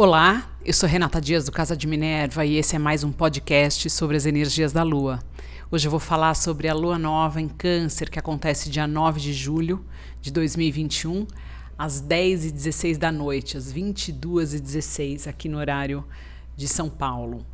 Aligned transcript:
Olá, 0.00 0.48
eu 0.64 0.72
sou 0.72 0.88
Renata 0.88 1.20
Dias 1.20 1.46
do 1.46 1.50
Casa 1.50 1.76
de 1.76 1.84
Minerva 1.84 2.46
e 2.46 2.54
esse 2.54 2.76
é 2.76 2.78
mais 2.78 3.02
um 3.02 3.10
podcast 3.10 3.90
sobre 3.90 4.16
as 4.16 4.26
energias 4.26 4.72
da 4.72 4.84
Lua. 4.84 5.18
Hoje 5.72 5.88
eu 5.88 5.90
vou 5.90 5.98
falar 5.98 6.34
sobre 6.34 6.68
a 6.68 6.72
Lua 6.72 6.96
Nova 6.96 7.40
em 7.40 7.48
Câncer, 7.48 8.08
que 8.08 8.16
acontece 8.16 8.70
dia 8.70 8.86
9 8.86 9.20
de 9.20 9.32
julho 9.32 9.84
de 10.20 10.30
2021, 10.30 11.26
às 11.76 12.00
10h16 12.00 12.96
da 12.96 13.10
noite, 13.10 13.56
às 13.56 13.74
22h16, 13.74 15.26
aqui 15.26 15.48
no 15.48 15.58
horário 15.58 16.04
de 16.56 16.68
São 16.68 16.88
Paulo. 16.88 17.44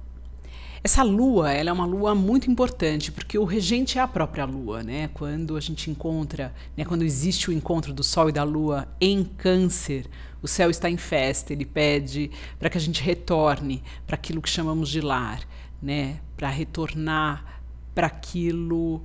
Essa 0.86 1.02
lua, 1.02 1.50
ela 1.50 1.70
é 1.70 1.72
uma 1.72 1.86
lua 1.86 2.14
muito 2.14 2.50
importante, 2.50 3.10
porque 3.10 3.38
o 3.38 3.44
regente 3.44 3.98
é 3.98 4.02
a 4.02 4.06
própria 4.06 4.44
lua, 4.44 4.82
né? 4.82 5.08
Quando 5.14 5.56
a 5.56 5.60
gente 5.60 5.90
encontra, 5.90 6.54
né, 6.76 6.84
quando 6.84 7.02
existe 7.02 7.48
o 7.48 7.52
encontro 7.54 7.90
do 7.90 8.04
sol 8.04 8.28
e 8.28 8.32
da 8.32 8.44
lua 8.44 8.86
em 9.00 9.24
câncer, 9.24 10.06
o 10.42 10.46
céu 10.46 10.68
está 10.68 10.90
em 10.90 10.98
festa, 10.98 11.54
ele 11.54 11.64
pede 11.64 12.30
para 12.58 12.68
que 12.68 12.76
a 12.76 12.80
gente 12.82 13.02
retorne 13.02 13.82
para 14.06 14.16
aquilo 14.16 14.42
que 14.42 14.48
chamamos 14.50 14.90
de 14.90 15.00
lar, 15.00 15.40
né? 15.80 16.20
Para 16.36 16.50
retornar 16.50 17.62
para 17.94 18.08
aquilo 18.08 19.02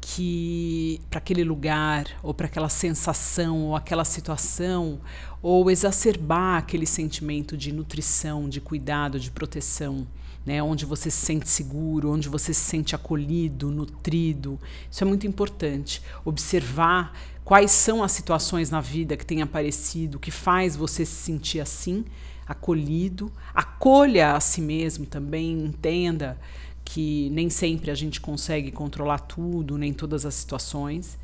que 0.00 0.98
para 1.10 1.18
aquele 1.18 1.44
lugar 1.44 2.06
ou 2.22 2.32
para 2.32 2.46
aquela 2.46 2.70
sensação 2.70 3.64
ou 3.64 3.76
aquela 3.76 4.06
situação 4.06 4.98
ou 5.42 5.70
exacerbar 5.70 6.56
aquele 6.56 6.86
sentimento 6.86 7.54
de 7.54 7.70
nutrição, 7.70 8.48
de 8.48 8.62
cuidado, 8.62 9.20
de 9.20 9.30
proteção 9.30 10.06
né, 10.44 10.62
onde 10.62 10.86
você 10.86 11.10
se 11.10 11.26
sente 11.26 11.48
seguro, 11.48 12.10
onde 12.10 12.28
você 12.28 12.54
se 12.54 12.60
sente 12.60 12.94
acolhido, 12.94 13.70
nutrido. 13.70 14.58
Isso 14.90 15.04
é 15.04 15.06
muito 15.06 15.26
importante. 15.26 16.02
Observar 16.24 17.12
quais 17.44 17.70
são 17.70 18.02
as 18.02 18.12
situações 18.12 18.70
na 18.70 18.80
vida 18.80 19.16
que 19.16 19.26
têm 19.26 19.42
aparecido, 19.42 20.18
que 20.18 20.30
faz 20.30 20.76
você 20.76 21.04
se 21.04 21.14
sentir 21.14 21.60
assim, 21.60 22.04
acolhido. 22.46 23.30
Acolha 23.54 24.32
a 24.32 24.40
si 24.40 24.60
mesmo 24.60 25.04
também, 25.04 25.52
entenda 25.64 26.38
que 26.84 27.28
nem 27.30 27.50
sempre 27.50 27.90
a 27.90 27.94
gente 27.94 28.18
consegue 28.18 28.70
controlar 28.70 29.18
tudo, 29.18 29.76
nem 29.76 29.92
todas 29.92 30.24
as 30.24 30.34
situações, 30.34 31.18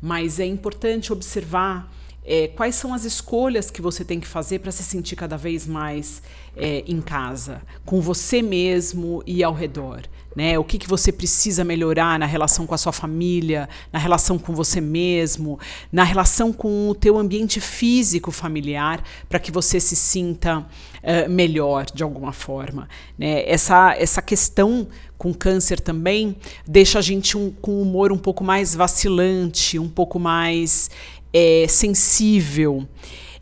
mas 0.00 0.38
é 0.38 0.46
importante 0.46 1.12
observar 1.12 1.92
é, 2.24 2.48
quais 2.48 2.74
são 2.74 2.92
as 2.92 3.04
escolhas 3.04 3.70
que 3.70 3.80
você 3.80 4.04
tem 4.04 4.20
que 4.20 4.26
fazer 4.26 4.58
para 4.58 4.70
se 4.70 4.82
sentir 4.82 5.16
cada 5.16 5.36
vez 5.36 5.66
mais 5.66 6.22
é, 6.56 6.84
em 6.86 7.00
casa, 7.00 7.62
com 7.84 8.00
você 8.00 8.42
mesmo 8.42 9.22
e 9.26 9.42
ao 9.42 9.54
redor? 9.54 10.02
Né? 10.36 10.56
O 10.58 10.62
que, 10.62 10.78
que 10.78 10.86
você 10.86 11.10
precisa 11.10 11.64
melhorar 11.64 12.18
na 12.18 12.26
relação 12.26 12.66
com 12.66 12.74
a 12.74 12.78
sua 12.78 12.92
família, 12.92 13.68
na 13.92 13.98
relação 13.98 14.38
com 14.38 14.54
você 14.54 14.80
mesmo, 14.80 15.58
na 15.90 16.04
relação 16.04 16.52
com 16.52 16.88
o 16.88 16.94
teu 16.94 17.18
ambiente 17.18 17.60
físico 17.60 18.30
familiar, 18.30 19.02
para 19.28 19.40
que 19.40 19.50
você 19.50 19.80
se 19.80 19.96
sinta 19.96 20.60
uh, 20.60 21.28
melhor 21.28 21.86
de 21.86 22.04
alguma 22.04 22.32
forma. 22.32 22.88
Né? 23.18 23.42
Essa, 23.44 23.96
essa 23.98 24.22
questão 24.22 24.86
com 25.18 25.34
câncer 25.34 25.80
também 25.80 26.36
deixa 26.66 27.00
a 27.00 27.02
gente 27.02 27.36
um, 27.36 27.50
com 27.50 27.72
um 27.72 27.82
humor 27.82 28.12
um 28.12 28.16
pouco 28.16 28.44
mais 28.44 28.74
vacilante, 28.74 29.78
um 29.78 29.88
pouco 29.88 30.18
mais 30.18 30.88
é, 31.32 31.66
sensível. 31.68 32.86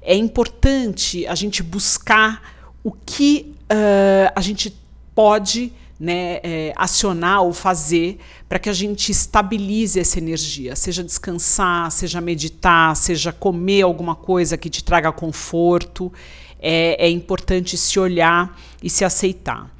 É 0.00 0.14
importante 0.14 1.26
a 1.26 1.34
gente 1.34 1.62
buscar 1.62 2.42
o 2.82 2.92
que 2.92 3.54
uh, 3.64 4.32
a 4.34 4.40
gente 4.40 4.74
pode 5.14 5.72
né, 5.98 6.38
é, 6.42 6.72
acionar 6.76 7.42
ou 7.42 7.52
fazer 7.52 8.18
para 8.48 8.58
que 8.58 8.68
a 8.68 8.72
gente 8.72 9.10
estabilize 9.10 9.98
essa 9.98 10.18
energia, 10.18 10.76
seja 10.76 11.02
descansar, 11.02 11.90
seja 11.90 12.20
meditar, 12.20 12.94
seja 12.96 13.32
comer 13.32 13.82
alguma 13.82 14.14
coisa 14.14 14.56
que 14.56 14.70
te 14.70 14.84
traga 14.84 15.10
conforto. 15.10 16.12
É, 16.60 17.06
é 17.06 17.10
importante 17.10 17.76
se 17.76 17.98
olhar 17.98 18.58
e 18.82 18.88
se 18.88 19.04
aceitar. 19.04 19.70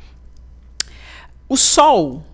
O 1.48 1.56
Sol 1.56 2.24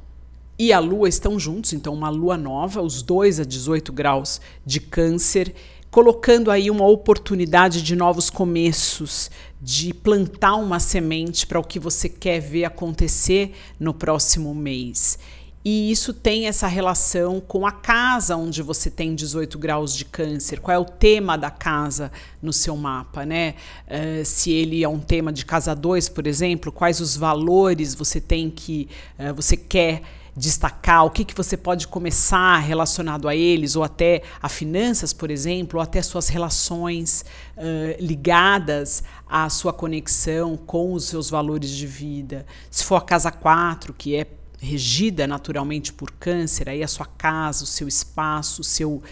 e 0.58 0.72
a 0.72 0.78
Lua 0.78 1.08
estão 1.08 1.38
juntos, 1.38 1.72
então 1.72 1.94
uma 1.94 2.08
Lua 2.08 2.36
nova, 2.36 2.82
os 2.82 3.02
dois 3.02 3.38
a 3.38 3.44
18 3.44 3.92
graus 3.92 4.40
de 4.64 4.80
Câncer, 4.80 5.54
colocando 5.94 6.50
aí 6.50 6.72
uma 6.72 6.88
oportunidade 6.88 7.80
de 7.80 7.94
novos 7.94 8.28
começos, 8.28 9.30
de 9.62 9.94
plantar 9.94 10.56
uma 10.56 10.80
semente 10.80 11.46
para 11.46 11.60
o 11.60 11.62
que 11.62 11.78
você 11.78 12.08
quer 12.08 12.40
ver 12.40 12.64
acontecer 12.64 13.54
no 13.78 13.94
próximo 13.94 14.52
mês. 14.52 15.20
E 15.64 15.92
isso 15.92 16.12
tem 16.12 16.48
essa 16.48 16.66
relação 16.66 17.40
com 17.40 17.64
a 17.64 17.70
casa 17.70 18.36
onde 18.36 18.60
você 18.60 18.90
tem 18.90 19.14
18 19.14 19.56
graus 19.56 19.94
de 19.94 20.04
câncer. 20.04 20.58
Qual 20.58 20.74
é 20.74 20.78
o 20.80 20.84
tema 20.84 21.38
da 21.38 21.48
casa 21.48 22.10
no 22.42 22.52
seu 22.52 22.76
mapa, 22.76 23.24
né? 23.24 23.54
Uh, 23.86 24.24
se 24.24 24.50
ele 24.50 24.82
é 24.82 24.88
um 24.88 24.98
tema 24.98 25.32
de 25.32 25.46
casa 25.46 25.76
2, 25.76 26.08
por 26.08 26.26
exemplo, 26.26 26.72
quais 26.72 26.98
os 26.98 27.16
valores 27.16 27.94
você 27.94 28.20
tem 28.20 28.50
que 28.50 28.88
uh, 29.16 29.32
você 29.32 29.56
quer 29.56 30.02
destacar, 30.36 31.04
o 31.04 31.10
que, 31.10 31.24
que 31.24 31.34
você 31.34 31.56
pode 31.56 31.86
começar 31.86 32.58
relacionado 32.58 33.28
a 33.28 33.36
eles, 33.36 33.76
ou 33.76 33.84
até 33.84 34.22
a 34.42 34.48
finanças, 34.48 35.12
por 35.12 35.30
exemplo, 35.30 35.78
ou 35.78 35.82
até 35.82 36.02
suas 36.02 36.28
relações 36.28 37.24
uh, 37.56 38.02
ligadas 38.02 39.04
à 39.28 39.48
sua 39.48 39.72
conexão 39.72 40.56
com 40.56 40.92
os 40.92 41.04
seus 41.04 41.30
valores 41.30 41.70
de 41.70 41.86
vida. 41.86 42.44
Se 42.70 42.84
for 42.84 42.96
a 42.96 43.00
casa 43.00 43.30
4, 43.30 43.94
que 43.94 44.16
é 44.16 44.26
regida 44.58 45.26
naturalmente 45.26 45.92
por 45.92 46.10
câncer, 46.12 46.68
aí 46.68 46.82
a 46.82 46.88
sua 46.88 47.06
casa, 47.06 47.64
o 47.64 47.66
seu 47.66 47.86
espaço, 47.86 48.62
o 48.62 48.64
seu 48.64 49.02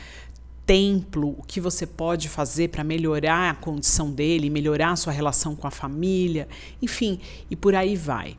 templo, 0.67 1.37
o 1.39 1.43
que 1.43 1.61
você 1.61 1.87
pode 1.87 2.29
fazer 2.29 2.69
para 2.69 2.83
melhorar 2.83 3.51
a 3.51 3.55
condição 3.55 4.11
dele, 4.11 4.49
melhorar 4.49 4.93
a 4.93 4.97
sua 4.97 5.13
relação 5.13 5.55
com 5.55 5.67
a 5.67 5.71
família, 5.71 6.49
enfim, 6.81 7.21
e 7.51 7.55
por 7.55 7.75
aí 7.75 7.95
vai. 7.97 8.37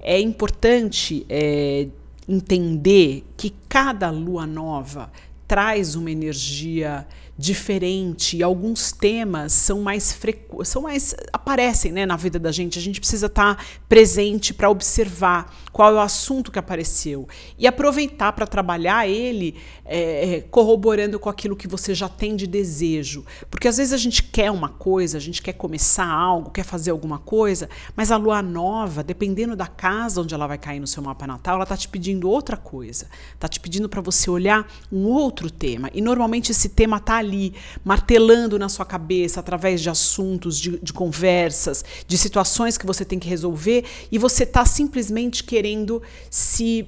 É 0.00 0.20
importante 0.20 1.24
é, 1.28 1.88
entender 2.28 3.24
que 3.36 3.52
cada 3.68 4.10
lua 4.10 4.46
nova 4.46 5.10
traz 5.46 5.94
uma 5.94 6.10
energia 6.10 7.06
diferente 7.36 8.42
alguns 8.42 8.92
temas 8.92 9.52
são 9.52 9.80
mais 9.82 10.12
frequ 10.12 10.64
são 10.64 10.82
mais 10.82 11.14
aparecem 11.32 11.92
né, 11.92 12.06
na 12.06 12.16
vida 12.16 12.38
da 12.38 12.50
gente. 12.50 12.78
A 12.78 12.82
gente 12.82 13.00
precisa 13.00 13.26
estar 13.26 13.56
tá 13.56 13.64
presente 13.88 14.54
para 14.54 14.70
observar 14.70 15.54
qual 15.72 15.90
é 15.90 15.94
o 15.94 16.00
assunto 16.00 16.50
que 16.50 16.58
apareceu 16.58 17.28
e 17.58 17.66
aproveitar 17.66 18.32
para 18.32 18.46
trabalhar 18.46 19.08
ele 19.08 19.56
é, 19.84 20.36
é, 20.36 20.40
corroborando 20.40 21.18
com 21.18 21.28
aquilo 21.28 21.56
que 21.56 21.68
você 21.68 21.94
já 21.94 22.08
tem 22.08 22.36
de 22.36 22.46
desejo. 22.46 23.24
Porque 23.50 23.68
às 23.68 23.76
vezes 23.76 23.92
a 23.92 23.96
gente 23.96 24.22
quer 24.22 24.50
uma 24.50 24.68
coisa, 24.68 25.18
a 25.18 25.20
gente 25.20 25.42
quer 25.42 25.52
começar 25.52 26.06
algo, 26.06 26.50
quer 26.50 26.64
fazer 26.64 26.90
alguma 26.92 27.18
coisa, 27.18 27.68
mas 27.94 28.10
a 28.10 28.16
lua 28.16 28.40
nova, 28.40 29.02
dependendo 29.02 29.54
da 29.54 29.66
casa 29.66 30.22
onde 30.22 30.34
ela 30.34 30.46
vai 30.46 30.58
cair 30.58 30.80
no 30.80 30.86
seu 30.86 31.02
mapa 31.02 31.26
natal, 31.26 31.56
ela 31.56 31.64
está 31.64 31.76
te 31.76 31.88
pedindo 31.88 32.30
outra 32.30 32.56
coisa. 32.56 33.06
Está 33.34 33.48
te 33.48 33.60
pedindo 33.60 33.88
para 33.88 34.00
você 34.00 34.30
olhar 34.30 34.66
um 34.90 35.04
outro 35.06 35.50
tema. 35.50 35.90
E 35.92 36.00
normalmente 36.00 36.52
esse 36.52 36.68
tema 36.68 36.96
está 36.96 37.20
ali, 37.24 37.54
martelando 37.84 38.58
na 38.58 38.68
sua 38.68 38.84
cabeça, 38.84 39.40
através 39.40 39.80
de 39.80 39.90
assuntos, 39.90 40.58
de, 40.58 40.78
de 40.78 40.92
conversas, 40.92 41.84
de 42.06 42.18
situações 42.18 42.78
que 42.78 42.86
você 42.86 43.04
tem 43.04 43.18
que 43.18 43.28
resolver, 43.28 43.84
e 44.12 44.18
você 44.18 44.44
está 44.44 44.64
simplesmente 44.64 45.42
querendo 45.42 46.02
se. 46.30 46.86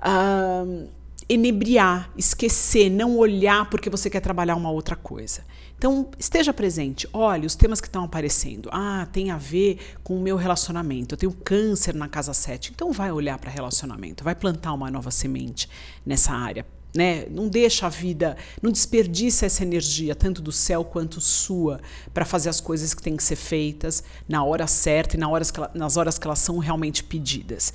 Uh, 0.00 0.88
enebriar, 1.28 2.10
esquecer, 2.16 2.90
não 2.90 3.16
olhar 3.16 3.70
porque 3.70 3.88
você 3.88 4.10
quer 4.10 4.18
trabalhar 4.18 4.56
uma 4.56 4.70
outra 4.70 4.96
coisa. 4.96 5.44
Então, 5.78 6.10
esteja 6.18 6.52
presente. 6.52 7.08
Olhe 7.12 7.46
os 7.46 7.54
temas 7.54 7.80
que 7.80 7.86
estão 7.86 8.02
aparecendo. 8.02 8.68
Ah, 8.72 9.06
tem 9.12 9.30
a 9.30 9.38
ver 9.38 9.78
com 10.02 10.16
o 10.16 10.20
meu 10.20 10.36
relacionamento. 10.36 11.14
Eu 11.14 11.18
tenho 11.18 11.32
câncer 11.32 11.94
na 11.94 12.08
casa 12.08 12.34
7. 12.34 12.72
Então, 12.74 12.92
vai 12.92 13.12
olhar 13.12 13.38
para 13.38 13.48
relacionamento, 13.48 14.24
vai 14.24 14.34
plantar 14.34 14.72
uma 14.74 14.90
nova 14.90 15.12
semente 15.12 15.68
nessa 16.04 16.32
área 16.32 16.66
né? 16.94 17.26
Não 17.30 17.48
deixa 17.48 17.86
a 17.86 17.88
vida, 17.88 18.36
não 18.60 18.70
desperdiça 18.70 19.46
essa 19.46 19.62
energia, 19.62 20.14
tanto 20.14 20.42
do 20.42 20.52
céu 20.52 20.84
quanto 20.84 21.20
sua, 21.20 21.80
para 22.12 22.24
fazer 22.24 22.48
as 22.48 22.60
coisas 22.60 22.94
que 22.94 23.02
têm 23.02 23.16
que 23.16 23.22
ser 23.22 23.36
feitas 23.36 24.02
na 24.28 24.44
hora 24.44 24.66
certa 24.66 25.16
e 25.16 25.18
na 25.18 25.28
horas 25.28 25.52
ela, 25.56 25.70
nas 25.74 25.96
horas 25.96 26.18
que 26.18 26.26
elas 26.26 26.38
são 26.38 26.58
realmente 26.58 27.04
pedidas. 27.04 27.72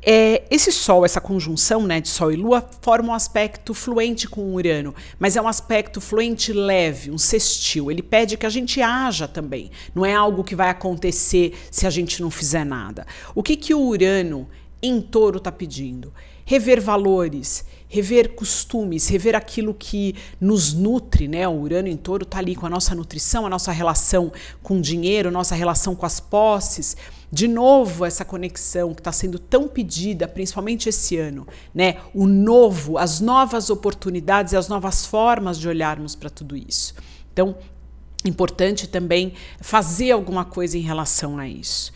É, 0.00 0.44
esse 0.48 0.70
Sol, 0.70 1.04
essa 1.04 1.20
conjunção 1.20 1.84
né, 1.84 2.00
de 2.00 2.08
Sol 2.08 2.30
e 2.30 2.36
Lua, 2.36 2.64
forma 2.80 3.10
um 3.10 3.14
aspecto 3.14 3.74
fluente 3.74 4.28
com 4.28 4.42
o 4.42 4.54
Urano, 4.54 4.94
mas 5.18 5.36
é 5.36 5.42
um 5.42 5.48
aspecto 5.48 6.00
fluente 6.00 6.52
leve, 6.52 7.10
um 7.10 7.18
sextil. 7.18 7.90
Ele 7.90 8.02
pede 8.02 8.36
que 8.36 8.46
a 8.46 8.50
gente 8.50 8.80
haja 8.80 9.26
também. 9.26 9.70
Não 9.94 10.06
é 10.06 10.14
algo 10.14 10.44
que 10.44 10.54
vai 10.54 10.70
acontecer 10.70 11.52
se 11.70 11.86
a 11.86 11.90
gente 11.90 12.22
não 12.22 12.30
fizer 12.30 12.64
nada. 12.64 13.06
O 13.34 13.42
que, 13.42 13.56
que 13.56 13.74
o 13.74 13.80
Urano 13.80 14.48
em 14.80 15.00
touro 15.00 15.38
está 15.38 15.50
pedindo? 15.50 16.14
Rever 16.44 16.80
valores, 16.80 17.64
rever 17.88 18.34
costumes, 18.34 19.08
rever 19.08 19.34
aquilo 19.34 19.72
que 19.72 20.14
nos 20.40 20.74
nutre, 20.74 21.26
né? 21.26 21.48
O 21.48 21.60
Urano 21.60 21.88
em 21.88 21.96
Touro 21.96 22.24
está 22.24 22.38
ali 22.38 22.54
com 22.54 22.66
a 22.66 22.70
nossa 22.70 22.94
nutrição, 22.94 23.46
a 23.46 23.50
nossa 23.50 23.72
relação 23.72 24.30
com 24.62 24.78
o 24.78 24.80
dinheiro, 24.80 25.30
nossa 25.30 25.54
relação 25.54 25.94
com 25.94 26.04
as 26.04 26.20
posses. 26.20 26.96
De 27.30 27.48
novo, 27.48 28.04
essa 28.04 28.24
conexão 28.24 28.94
que 28.94 29.00
está 29.00 29.12
sendo 29.12 29.38
tão 29.38 29.68
pedida, 29.68 30.28
principalmente 30.28 30.88
esse 30.88 31.16
ano, 31.16 31.46
né? 31.74 31.96
O 32.14 32.26
novo, 32.26 32.98
as 32.98 33.20
novas 33.20 33.70
oportunidades 33.70 34.52
e 34.52 34.56
as 34.56 34.68
novas 34.68 35.06
formas 35.06 35.58
de 35.58 35.68
olharmos 35.68 36.14
para 36.14 36.30
tudo 36.30 36.56
isso. 36.56 36.94
Então, 37.32 37.56
importante 38.24 38.86
também 38.86 39.32
fazer 39.60 40.10
alguma 40.10 40.44
coisa 40.44 40.76
em 40.76 40.82
relação 40.82 41.38
a 41.38 41.48
isso. 41.48 41.92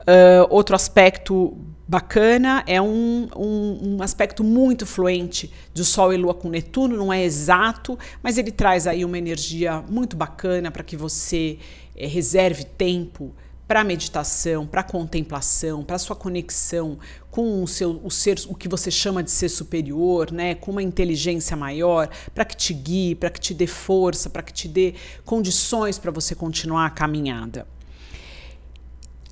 Uh, 0.00 0.46
outro 0.50 0.76
aspecto 0.76 1.56
bacana 1.86 2.64
é 2.66 2.80
um, 2.80 3.28
um, 3.36 3.96
um, 3.96 4.02
aspecto 4.02 4.42
muito 4.42 4.86
fluente 4.86 5.52
de 5.72 5.84
Sol 5.84 6.12
e 6.12 6.16
Lua 6.16 6.34
com 6.34 6.48
Netuno, 6.48 6.96
não 6.96 7.12
é 7.12 7.22
exato, 7.22 7.98
mas 8.22 8.38
ele 8.38 8.50
traz 8.50 8.86
aí 8.86 9.04
uma 9.04 9.18
energia 9.18 9.82
muito 9.88 10.16
bacana 10.16 10.70
para 10.70 10.82
que 10.82 10.96
você 10.96 11.58
é, 11.94 12.06
reserve 12.06 12.64
tempo 12.64 13.34
para 13.66 13.82
meditação, 13.82 14.66
para 14.66 14.82
contemplação, 14.82 15.82
para 15.82 15.98
sua 15.98 16.14
conexão 16.14 16.98
com 17.30 17.62
o 17.62 17.68
seu 17.68 18.00
o 18.04 18.10
ser, 18.10 18.38
o 18.48 18.54
que 18.54 18.68
você 18.68 18.90
chama 18.90 19.22
de 19.22 19.30
ser 19.30 19.48
superior, 19.48 20.30
né, 20.30 20.54
com 20.54 20.70
uma 20.70 20.82
inteligência 20.82 21.56
maior, 21.56 22.08
para 22.34 22.44
que 22.44 22.56
te 22.56 22.74
guie, 22.74 23.14
para 23.14 23.30
que 23.30 23.40
te 23.40 23.54
dê 23.54 23.66
força, 23.66 24.28
para 24.28 24.42
que 24.42 24.52
te 24.52 24.68
dê 24.68 24.94
condições 25.24 25.98
para 25.98 26.10
você 26.10 26.34
continuar 26.34 26.86
a 26.86 26.90
caminhada. 26.90 27.66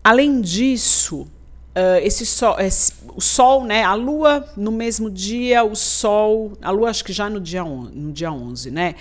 Além 0.02 0.40
disso, 0.40 1.28
Uh, 1.74 2.04
esse 2.04 2.26
sol, 2.26 2.60
esse, 2.60 2.92
o 3.14 3.20
sol, 3.20 3.64
né, 3.64 3.82
a 3.82 3.94
lua 3.94 4.46
no 4.58 4.70
mesmo 4.70 5.10
dia, 5.10 5.64
o 5.64 5.74
sol, 5.74 6.52
a 6.60 6.70
lua 6.70 6.90
acho 6.90 7.02
que 7.02 7.14
já 7.14 7.30
no 7.30 7.40
dia, 7.40 7.64
on, 7.64 7.84
no 7.84 8.12
dia 8.12 8.30
11, 8.30 8.70
né, 8.70 8.94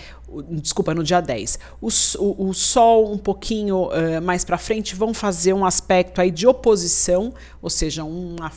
desculpa, 0.51 0.93
no 0.93 1.03
dia 1.03 1.19
10. 1.19 1.59
O, 1.81 1.89
o, 2.19 2.49
o 2.49 2.53
sol 2.53 3.11
um 3.11 3.17
pouquinho 3.17 3.89
uh, 3.89 4.21
mais 4.21 4.45
para 4.45 4.57
frente 4.57 4.95
vão 4.95 5.13
fazer 5.13 5.51
um 5.51 5.65
aspecto 5.65 6.21
aí 6.21 6.31
de 6.31 6.47
oposição, 6.47 7.33
ou 7.61 7.69
seja, 7.69 8.05
uma 8.05 8.49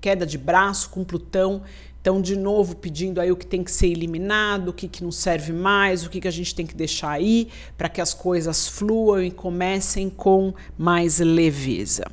queda 0.00 0.24
de 0.24 0.38
braço 0.38 0.90
com 0.90 1.02
Plutão, 1.02 1.62
então, 2.04 2.20
de 2.20 2.36
novo, 2.36 2.76
pedindo 2.76 3.18
aí 3.18 3.32
o 3.32 3.36
que 3.36 3.46
tem 3.46 3.64
que 3.64 3.72
ser 3.72 3.86
eliminado, 3.86 4.68
o 4.68 4.72
que, 4.74 4.86
que 4.86 5.02
não 5.02 5.10
serve 5.10 5.54
mais, 5.54 6.04
o 6.04 6.10
que, 6.10 6.20
que 6.20 6.28
a 6.28 6.30
gente 6.30 6.54
tem 6.54 6.66
que 6.66 6.74
deixar 6.74 7.08
aí, 7.08 7.48
para 7.78 7.88
que 7.88 7.98
as 7.98 8.12
coisas 8.12 8.68
fluam 8.68 9.22
e 9.22 9.30
comecem 9.30 10.10
com 10.10 10.52
mais 10.76 11.18
leveza. 11.18 12.04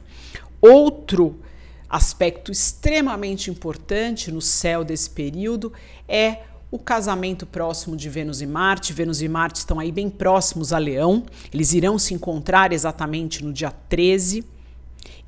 Outro 0.61 1.39
aspecto 1.89 2.51
extremamente 2.51 3.49
importante 3.49 4.31
no 4.31 4.41
céu 4.41 4.83
desse 4.83 5.09
período 5.09 5.73
é 6.07 6.43
o 6.71 6.79
casamento 6.79 7.45
próximo 7.45 7.97
de 7.97 8.07
Vênus 8.09 8.41
e 8.41 8.47
Marte. 8.47 8.93
Vênus 8.93 9.21
e 9.21 9.27
Marte 9.27 9.57
estão 9.57 9.79
aí 9.79 9.91
bem 9.91 10.09
próximos 10.09 10.71
a 10.71 10.77
Leão. 10.77 11.25
Eles 11.53 11.73
irão 11.73 11.99
se 11.99 12.13
encontrar 12.13 12.71
exatamente 12.71 13.43
no 13.43 13.51
dia 13.51 13.71
13. 13.89 14.45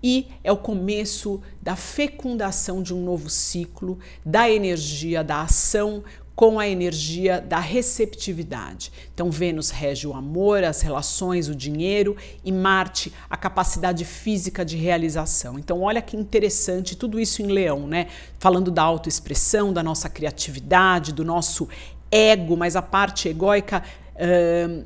E 0.01 0.27
é 0.43 0.51
o 0.51 0.57
começo 0.57 1.41
da 1.61 1.75
fecundação 1.75 2.83
de 2.83 2.93
um 2.93 3.03
novo 3.03 3.29
ciclo, 3.29 3.97
da 4.25 4.49
energia 4.49 5.23
da 5.23 5.41
ação 5.41 6.03
com 6.35 6.59
a 6.59 6.67
energia 6.67 7.39
da 7.39 7.59
receptividade. 7.59 8.91
Então, 9.13 9.29
Vênus 9.29 9.69
rege 9.69 10.07
o 10.07 10.13
amor, 10.13 10.63
as 10.63 10.81
relações, 10.81 11.47
o 11.47 11.55
dinheiro 11.55 12.17
e 12.43 12.51
Marte 12.51 13.13
a 13.29 13.37
capacidade 13.37 14.03
física 14.03 14.65
de 14.65 14.75
realização. 14.75 15.59
Então, 15.59 15.81
olha 15.81 16.01
que 16.01 16.17
interessante 16.17 16.95
tudo 16.95 17.19
isso 17.19 17.41
em 17.41 17.47
Leão, 17.47 17.85
né? 17.87 18.07
Falando 18.39 18.71
da 18.71 18.81
autoexpressão, 18.81 19.71
da 19.71 19.83
nossa 19.83 20.09
criatividade, 20.09 21.13
do 21.13 21.23
nosso 21.23 21.69
ego, 22.11 22.57
mas 22.57 22.75
a 22.75 22.81
parte 22.81 23.29
egóica 23.29 23.83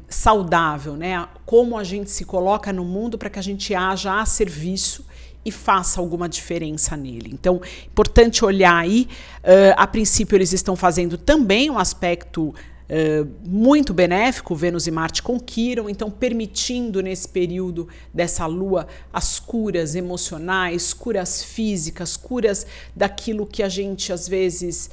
saudável, 0.07 0.95
né? 0.95 1.27
Como 1.45 1.77
a 1.77 1.83
gente 1.83 2.09
se 2.09 2.23
coloca 2.23 2.71
no 2.71 2.85
mundo 2.85 3.17
para 3.17 3.29
que 3.29 3.38
a 3.38 3.41
gente 3.41 3.75
haja 3.75 4.19
a 4.19 4.25
serviço 4.25 5.05
e 5.45 5.51
faça 5.51 6.00
alguma 6.00 6.28
diferença 6.28 6.98
nele. 6.98 7.30
Então, 7.34 7.62
importante 7.86 8.44
olhar 8.44 8.78
aí. 8.78 9.07
Uh, 9.39 9.74
a 9.78 9.88
princípio, 9.88 10.36
eles 10.36 10.51
estão 10.54 10.75
fazendo 10.75 11.18
também 11.18 11.69
um 11.69 11.78
aspecto 11.78 12.54
Uh, 12.89 13.28
muito 13.45 13.94
benéfico, 13.94 14.56
Vênus 14.56 14.88
e 14.88 14.92
Marte 14.92 15.22
conquiram, 15.22 15.89
então 15.89 16.10
permitindo 16.10 17.01
nesse 17.01 17.28
período 17.28 17.86
dessa 18.13 18.45
lua 18.45 18.88
as 19.12 19.39
curas 19.42 19.94
emocionais, 19.94 20.94
curas 20.94 21.44
físicas, 21.44 22.16
curas 22.16 22.66
daquilo 22.95 23.45
que 23.45 23.62
a 23.62 23.68
gente 23.68 24.13
às 24.13 24.25
vezes 24.25 24.89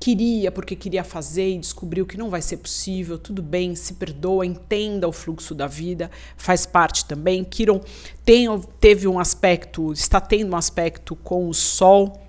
queria 0.00 0.50
porque 0.52 0.76
queria 0.76 1.02
fazer 1.02 1.54
e 1.54 1.58
descobriu 1.58 2.06
que 2.06 2.16
não 2.16 2.30
vai 2.30 2.40
ser 2.40 2.58
possível, 2.58 3.18
tudo 3.18 3.42
bem, 3.42 3.74
se 3.74 3.94
perdoa, 3.94 4.46
entenda 4.46 5.08
o 5.08 5.12
fluxo 5.12 5.54
da 5.54 5.66
vida, 5.66 6.10
faz 6.36 6.64
parte 6.66 7.04
também. 7.04 7.44
Kiron 7.44 7.80
tem, 8.24 8.46
teve 8.80 9.08
um 9.08 9.18
aspecto, 9.18 9.92
está 9.92 10.20
tendo 10.20 10.52
um 10.52 10.56
aspecto 10.56 11.16
com 11.16 11.48
o 11.48 11.54
Sol 11.54 12.24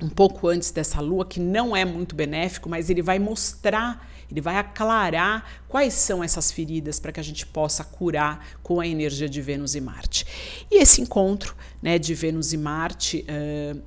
um 0.00 0.08
pouco 0.08 0.46
antes 0.46 0.70
dessa 0.70 1.00
lua, 1.00 1.26
que 1.26 1.40
não 1.40 1.76
é 1.76 1.84
muito 1.84 2.14
benéfico, 2.14 2.68
mas 2.68 2.88
ele 2.88 3.02
vai 3.02 3.18
mostrar, 3.18 4.08
ele 4.30 4.40
vai 4.40 4.56
aclarar 4.56 5.44
quais 5.68 5.94
são 5.94 6.22
essas 6.22 6.52
feridas 6.52 7.00
para 7.00 7.10
que 7.10 7.18
a 7.18 7.22
gente 7.22 7.44
possa 7.44 7.82
curar 7.82 8.46
com 8.62 8.78
a 8.78 8.86
energia 8.86 9.28
de 9.28 9.42
Vênus 9.42 9.74
e 9.74 9.80
Marte. 9.80 10.24
E 10.70 10.80
esse 10.80 11.02
encontro 11.02 11.56
né, 11.82 11.98
de 11.98 12.14
Vênus 12.14 12.52
e 12.52 12.56
Marte 12.56 13.26
uh, 13.28 13.82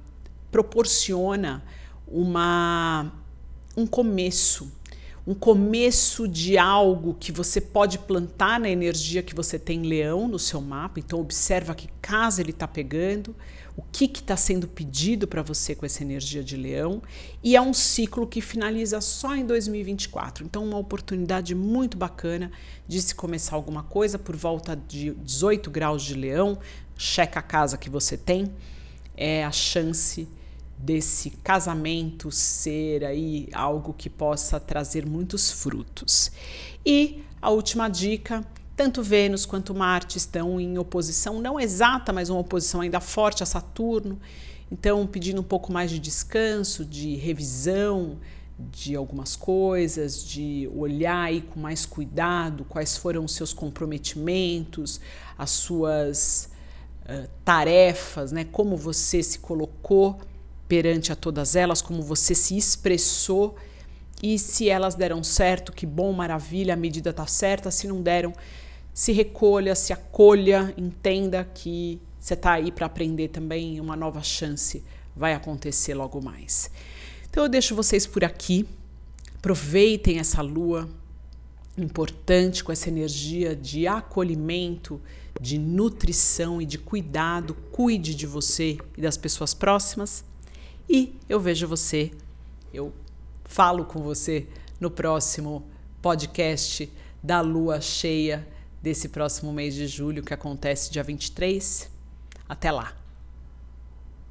proporciona 0.51 1.63
uma 2.05 3.13
um 3.75 3.85
começo, 3.85 4.71
um 5.25 5.33
começo 5.33 6.27
de 6.27 6.57
algo 6.57 7.15
que 7.19 7.31
você 7.31 7.61
pode 7.61 7.99
plantar 7.99 8.59
na 8.59 8.69
energia 8.69 9.21
que 9.21 9.35
você 9.35 9.59
tem 9.59 9.83
leão 9.83 10.27
no 10.27 10.39
seu 10.39 10.59
mapa. 10.59 10.99
Então 10.99 11.19
observa 11.19 11.75
que 11.75 11.87
casa 12.01 12.41
ele 12.41 12.51
está 12.51 12.67
pegando, 12.67 13.35
o 13.77 13.83
que 13.83 14.05
está 14.05 14.35
sendo 14.35 14.67
pedido 14.67 15.27
para 15.27 15.41
você 15.41 15.75
com 15.75 15.85
essa 15.85 16.03
energia 16.03 16.43
de 16.43 16.57
leão. 16.57 17.01
E 17.43 17.55
é 17.55 17.61
um 17.61 17.73
ciclo 17.73 18.27
que 18.27 18.41
finaliza 18.41 18.99
só 18.99 19.35
em 19.35 19.45
2024. 19.45 20.43
Então 20.43 20.63
uma 20.65 20.77
oportunidade 20.77 21.53
muito 21.53 21.97
bacana 21.97 22.51
de 22.87 23.01
se 23.01 23.13
começar 23.13 23.55
alguma 23.55 23.83
coisa 23.83 24.17
por 24.17 24.35
volta 24.35 24.75
de 24.75 25.11
18 25.11 25.69
graus 25.69 26.03
de 26.03 26.15
leão. 26.15 26.57
Checa 26.97 27.39
a 27.39 27.43
casa 27.43 27.77
que 27.77 27.89
você 27.89 28.17
tem. 28.17 28.51
É 29.15 29.43
a 29.43 29.51
chance 29.51 30.27
desse 30.83 31.29
casamento 31.29 32.31
ser 32.31 33.03
aí 33.05 33.47
algo 33.53 33.93
que 33.93 34.09
possa 34.09 34.59
trazer 34.59 35.05
muitos 35.05 35.51
frutos. 35.51 36.31
E 36.85 37.23
a 37.41 37.49
última 37.49 37.87
dica, 37.87 38.45
tanto 38.75 39.03
Vênus 39.03 39.45
quanto 39.45 39.75
Marte 39.75 40.17
estão 40.17 40.59
em 40.59 40.77
oposição 40.77 41.39
não 41.39 41.59
exata, 41.59 42.11
mas 42.11 42.29
uma 42.29 42.39
oposição 42.39 42.81
ainda 42.81 42.99
forte 42.99 43.43
a 43.43 43.45
Saturno. 43.45 44.19
Então, 44.71 45.05
pedindo 45.05 45.41
um 45.41 45.43
pouco 45.43 45.71
mais 45.71 45.91
de 45.91 45.99
descanso, 45.99 46.83
de 46.85 47.15
revisão 47.15 48.17
de 48.57 48.95
algumas 48.95 49.35
coisas, 49.35 50.23
de 50.23 50.69
olhar 50.75 51.23
aí 51.23 51.41
com 51.41 51.59
mais 51.59 51.85
cuidado 51.85 52.63
quais 52.65 52.95
foram 52.95 53.25
os 53.25 53.33
seus 53.33 53.53
comprometimentos, 53.53 55.01
as 55.37 55.49
suas 55.49 56.49
uh, 57.03 57.27
tarefas, 57.43 58.31
né? 58.31 58.45
Como 58.45 58.77
você 58.77 59.23
se 59.23 59.39
colocou 59.39 60.19
perante 60.71 61.11
a 61.11 61.17
todas 61.17 61.57
elas, 61.57 61.81
como 61.81 62.01
você 62.01 62.33
se 62.33 62.55
expressou 62.55 63.57
e 64.23 64.39
se 64.39 64.69
elas 64.69 64.95
deram 64.95 65.21
certo, 65.21 65.73
que 65.73 65.85
bom, 65.85 66.13
maravilha, 66.13 66.75
a 66.75 66.77
medida 66.77 67.09
está 67.09 67.27
certa, 67.27 67.69
se 67.69 67.89
não 67.89 68.01
deram, 68.01 68.31
se 68.93 69.11
recolha, 69.11 69.75
se 69.75 69.91
acolha, 69.91 70.73
entenda 70.77 71.43
que 71.43 71.99
você 72.17 72.35
está 72.35 72.53
aí 72.53 72.71
para 72.71 72.85
aprender 72.85 73.27
também, 73.27 73.81
uma 73.81 73.97
nova 73.97 74.23
chance 74.23 74.81
vai 75.13 75.33
acontecer 75.33 75.93
logo 75.93 76.23
mais. 76.23 76.71
Então 77.29 77.43
eu 77.43 77.49
deixo 77.49 77.75
vocês 77.75 78.07
por 78.07 78.23
aqui, 78.23 78.65
aproveitem 79.35 80.19
essa 80.19 80.41
lua 80.41 80.87
importante 81.77 82.63
com 82.63 82.71
essa 82.71 82.87
energia 82.87 83.53
de 83.57 83.87
acolhimento, 83.87 85.01
de 85.37 85.57
nutrição 85.57 86.61
e 86.61 86.65
de 86.65 86.77
cuidado, 86.77 87.55
cuide 87.73 88.15
de 88.15 88.25
você 88.25 88.77
e 88.97 89.01
das 89.01 89.17
pessoas 89.17 89.53
próximas. 89.53 90.30
E 90.89 91.15
eu 91.29 91.39
vejo 91.39 91.67
você, 91.67 92.11
eu 92.73 92.93
falo 93.45 93.85
com 93.85 94.01
você 94.01 94.47
no 94.79 94.89
próximo 94.89 95.63
podcast 96.01 96.91
da 97.21 97.41
lua 97.41 97.79
cheia 97.79 98.47
desse 98.81 99.09
próximo 99.09 99.53
mês 99.53 99.75
de 99.75 99.87
julho, 99.87 100.23
que 100.23 100.33
acontece 100.33 100.91
dia 100.91 101.03
23. 101.03 101.89
Até 102.49 102.71
lá! 102.71 103.00